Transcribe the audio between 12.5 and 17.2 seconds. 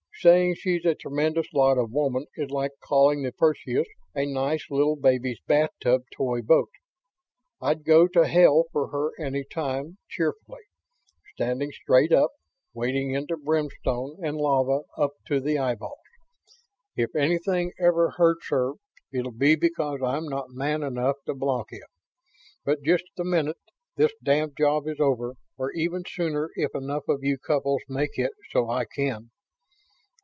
wading into brimstone and lava up to the eyeballs. If